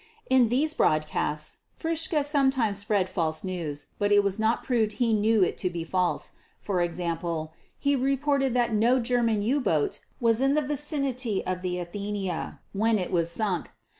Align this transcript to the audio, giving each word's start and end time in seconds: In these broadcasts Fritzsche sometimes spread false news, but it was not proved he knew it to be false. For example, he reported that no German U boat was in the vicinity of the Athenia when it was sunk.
In 0.31 0.49
these 0.49 0.73
broadcasts 0.73 1.57
Fritzsche 1.79 2.25
sometimes 2.25 2.79
spread 2.79 3.07
false 3.07 3.43
news, 3.43 3.89
but 3.99 4.11
it 4.11 4.23
was 4.23 4.39
not 4.39 4.63
proved 4.63 4.93
he 4.93 5.13
knew 5.13 5.43
it 5.43 5.59
to 5.59 5.69
be 5.69 5.83
false. 5.83 6.31
For 6.59 6.81
example, 6.81 7.53
he 7.77 7.95
reported 7.95 8.55
that 8.55 8.73
no 8.73 8.99
German 8.99 9.43
U 9.43 9.61
boat 9.61 9.99
was 10.19 10.41
in 10.41 10.55
the 10.55 10.61
vicinity 10.63 11.45
of 11.45 11.61
the 11.61 11.75
Athenia 11.77 12.57
when 12.73 12.97
it 12.97 13.11
was 13.11 13.29
sunk. 13.29 13.69